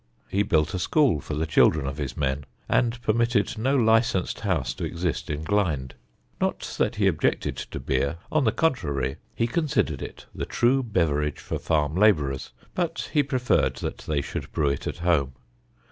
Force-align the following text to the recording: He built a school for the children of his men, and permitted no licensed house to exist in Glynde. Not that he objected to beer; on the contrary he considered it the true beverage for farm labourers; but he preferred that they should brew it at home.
He 0.29 0.41
built 0.41 0.73
a 0.73 0.79
school 0.79 1.19
for 1.21 1.35
the 1.35 1.45
children 1.45 1.85
of 1.85 1.97
his 1.99 2.17
men, 2.17 2.45
and 2.67 2.99
permitted 3.03 3.55
no 3.59 3.75
licensed 3.77 4.39
house 4.39 4.73
to 4.73 4.83
exist 4.83 5.29
in 5.29 5.43
Glynde. 5.43 5.93
Not 6.41 6.61
that 6.79 6.95
he 6.95 7.05
objected 7.05 7.55
to 7.55 7.79
beer; 7.79 8.17
on 8.31 8.43
the 8.43 8.51
contrary 8.51 9.17
he 9.35 9.45
considered 9.45 10.01
it 10.01 10.25
the 10.33 10.47
true 10.47 10.81
beverage 10.81 11.37
for 11.37 11.59
farm 11.59 11.93
labourers; 11.95 12.49
but 12.73 13.11
he 13.13 13.21
preferred 13.21 13.75
that 13.75 13.99
they 13.99 14.21
should 14.21 14.51
brew 14.51 14.69
it 14.69 14.87
at 14.87 14.97
home. 15.05 15.33